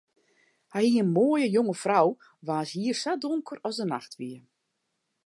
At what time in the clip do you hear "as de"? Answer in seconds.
3.67-3.85